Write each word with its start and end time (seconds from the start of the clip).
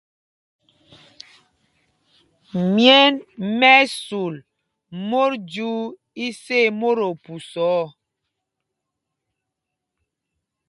Myɛ̂n 2.73 3.13
mɛ́ 3.59 3.73
ɛ́ 3.81 3.85
sul 4.03 4.35
mot 5.09 5.31
jyuu 5.51 5.81
isá 6.25 6.57
í 6.67 6.75
mot 6.79 6.97
ophusa 7.09 7.63
ɔ. 7.81 7.83